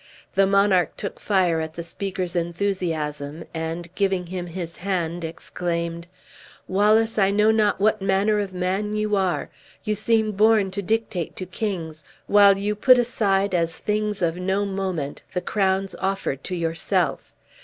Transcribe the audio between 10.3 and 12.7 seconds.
born to dictate to kings, while